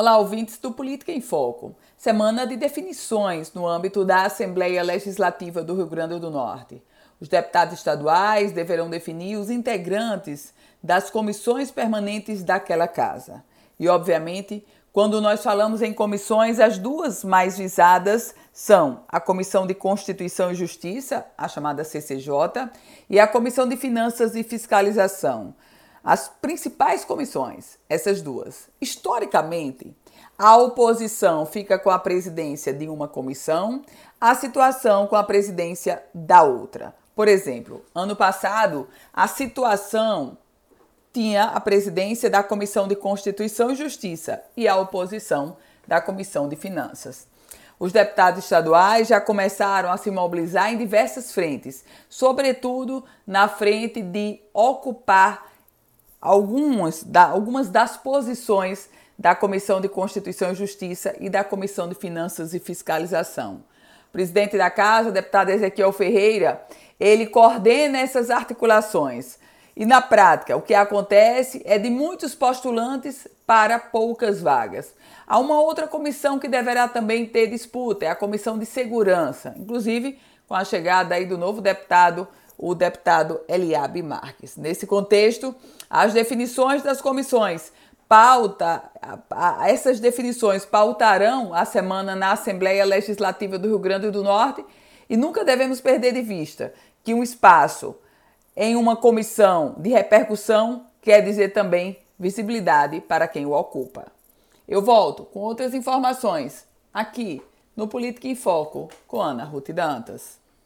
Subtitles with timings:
[0.00, 1.74] Olá, ouvintes do Política em Foco.
[1.96, 6.80] Semana de definições no âmbito da Assembleia Legislativa do Rio Grande do Norte.
[7.20, 13.42] Os deputados estaduais deverão definir os integrantes das comissões permanentes daquela casa.
[13.76, 19.74] E, obviamente, quando nós falamos em comissões, as duas mais visadas são a Comissão de
[19.74, 22.70] Constituição e Justiça, a chamada CCJ,
[23.10, 25.56] e a Comissão de Finanças e Fiscalização,
[26.08, 28.70] as principais comissões, essas duas.
[28.80, 29.94] Historicamente,
[30.38, 33.82] a oposição fica com a presidência de uma comissão,
[34.18, 36.94] a situação com a presidência da outra.
[37.14, 40.38] Por exemplo, ano passado, a situação
[41.12, 46.56] tinha a presidência da Comissão de Constituição e Justiça e a oposição da Comissão de
[46.56, 47.26] Finanças.
[47.78, 54.40] Os deputados estaduais já começaram a se mobilizar em diversas frentes, sobretudo na frente de
[54.54, 55.48] ocupar
[56.20, 61.94] algumas, da, algumas das posições da Comissão de Constituição e Justiça e da Comissão de
[61.94, 63.64] Finanças e Fiscalização.
[64.08, 66.62] O presidente da Casa, o deputado Ezequiel Ferreira,
[66.98, 69.38] ele coordena essas articulações.
[69.76, 74.94] E na prática, o que acontece é de muitos postulantes para poucas vagas.
[75.26, 80.18] Há uma outra comissão que deverá também ter disputa, é a Comissão de Segurança, inclusive
[80.48, 82.26] com a chegada aí do novo deputado
[82.58, 84.56] o deputado Eliabe Marques.
[84.56, 85.54] Nesse contexto,
[85.88, 87.72] as definições das comissões
[88.08, 88.82] pauta,
[89.66, 94.64] essas definições pautarão a semana na Assembleia Legislativa do Rio Grande do Norte
[95.08, 96.72] e nunca devemos perder de vista
[97.04, 97.94] que um espaço
[98.56, 104.06] em uma comissão de repercussão quer dizer também visibilidade para quem o ocupa.
[104.66, 107.40] Eu volto com outras informações aqui
[107.76, 110.38] no Política em Foco com Ana Ruth Dantas.